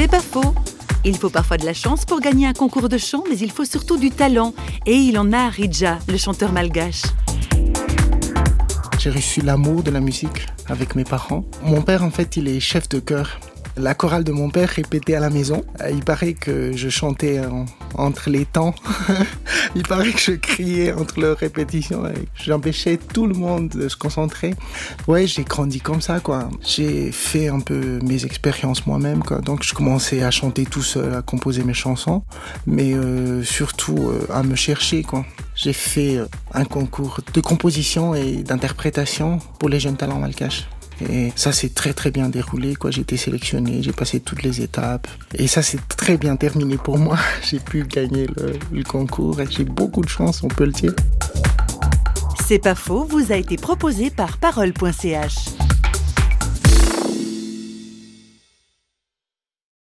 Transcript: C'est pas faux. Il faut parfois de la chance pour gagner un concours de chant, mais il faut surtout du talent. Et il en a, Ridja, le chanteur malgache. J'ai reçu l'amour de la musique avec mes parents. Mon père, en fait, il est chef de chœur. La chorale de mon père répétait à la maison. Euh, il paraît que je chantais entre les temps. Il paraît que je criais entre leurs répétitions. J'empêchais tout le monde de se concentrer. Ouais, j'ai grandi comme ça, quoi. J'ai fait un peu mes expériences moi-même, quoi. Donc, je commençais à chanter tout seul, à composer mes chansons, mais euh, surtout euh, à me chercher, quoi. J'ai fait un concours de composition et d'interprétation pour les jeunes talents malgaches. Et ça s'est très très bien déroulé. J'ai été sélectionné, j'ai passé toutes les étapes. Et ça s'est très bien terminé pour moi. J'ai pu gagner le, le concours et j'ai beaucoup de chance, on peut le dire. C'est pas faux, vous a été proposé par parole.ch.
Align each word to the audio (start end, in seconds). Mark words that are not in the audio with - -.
C'est 0.00 0.08
pas 0.08 0.20
faux. 0.20 0.54
Il 1.04 1.14
faut 1.14 1.28
parfois 1.28 1.58
de 1.58 1.66
la 1.66 1.74
chance 1.74 2.06
pour 2.06 2.20
gagner 2.20 2.46
un 2.46 2.54
concours 2.54 2.88
de 2.88 2.96
chant, 2.96 3.22
mais 3.28 3.36
il 3.36 3.50
faut 3.50 3.66
surtout 3.66 3.98
du 3.98 4.10
talent. 4.10 4.54
Et 4.86 4.94
il 4.94 5.18
en 5.18 5.30
a, 5.34 5.50
Ridja, 5.50 5.98
le 6.08 6.16
chanteur 6.16 6.52
malgache. 6.52 7.02
J'ai 8.98 9.10
reçu 9.10 9.42
l'amour 9.42 9.82
de 9.82 9.90
la 9.90 10.00
musique 10.00 10.46
avec 10.68 10.94
mes 10.94 11.04
parents. 11.04 11.44
Mon 11.64 11.82
père, 11.82 12.02
en 12.02 12.10
fait, 12.10 12.38
il 12.38 12.48
est 12.48 12.60
chef 12.60 12.88
de 12.88 12.98
chœur. 12.98 13.40
La 13.76 13.94
chorale 13.94 14.24
de 14.24 14.32
mon 14.32 14.50
père 14.50 14.68
répétait 14.68 15.14
à 15.14 15.20
la 15.20 15.30
maison. 15.30 15.64
Euh, 15.80 15.90
il 15.90 16.04
paraît 16.04 16.34
que 16.34 16.76
je 16.76 16.88
chantais 16.88 17.40
entre 17.94 18.30
les 18.30 18.44
temps. 18.44 18.74
Il 19.76 19.82
paraît 19.82 20.12
que 20.12 20.18
je 20.18 20.32
criais 20.32 20.92
entre 20.92 21.20
leurs 21.20 21.36
répétitions. 21.38 22.02
J'empêchais 22.34 22.96
tout 22.96 23.26
le 23.26 23.34
monde 23.34 23.68
de 23.68 23.88
se 23.88 23.96
concentrer. 23.96 24.54
Ouais, 25.06 25.26
j'ai 25.26 25.44
grandi 25.44 25.80
comme 25.80 26.00
ça, 26.00 26.20
quoi. 26.20 26.48
J'ai 26.62 27.12
fait 27.12 27.48
un 27.48 27.60
peu 27.60 28.00
mes 28.02 28.24
expériences 28.24 28.86
moi-même, 28.86 29.22
quoi. 29.22 29.38
Donc, 29.40 29.62
je 29.62 29.74
commençais 29.74 30.22
à 30.22 30.30
chanter 30.30 30.64
tout 30.64 30.82
seul, 30.82 31.14
à 31.14 31.22
composer 31.22 31.62
mes 31.62 31.74
chansons, 31.74 32.24
mais 32.66 32.94
euh, 32.94 33.44
surtout 33.44 33.98
euh, 33.98 34.26
à 34.32 34.42
me 34.42 34.56
chercher, 34.56 35.02
quoi. 35.02 35.24
J'ai 35.54 35.72
fait 35.72 36.18
un 36.52 36.64
concours 36.64 37.20
de 37.32 37.40
composition 37.40 38.14
et 38.14 38.42
d'interprétation 38.42 39.38
pour 39.58 39.68
les 39.68 39.78
jeunes 39.78 39.96
talents 39.96 40.18
malgaches. 40.18 40.66
Et 41.08 41.32
ça 41.36 41.52
s'est 41.52 41.70
très 41.70 41.92
très 41.92 42.10
bien 42.10 42.28
déroulé. 42.28 42.74
J'ai 42.90 43.00
été 43.00 43.16
sélectionné, 43.16 43.82
j'ai 43.82 43.92
passé 43.92 44.20
toutes 44.20 44.42
les 44.42 44.60
étapes. 44.60 45.08
Et 45.34 45.46
ça 45.46 45.62
s'est 45.62 45.78
très 45.88 46.16
bien 46.16 46.36
terminé 46.36 46.76
pour 46.76 46.98
moi. 46.98 47.16
J'ai 47.42 47.58
pu 47.58 47.84
gagner 47.84 48.26
le, 48.36 48.52
le 48.72 48.82
concours 48.82 49.40
et 49.40 49.46
j'ai 49.48 49.64
beaucoup 49.64 50.02
de 50.02 50.08
chance, 50.08 50.42
on 50.42 50.48
peut 50.48 50.64
le 50.64 50.72
dire. 50.72 50.94
C'est 52.46 52.58
pas 52.58 52.74
faux, 52.74 53.04
vous 53.04 53.32
a 53.32 53.36
été 53.36 53.56
proposé 53.56 54.10
par 54.10 54.38
parole.ch. 54.38 55.59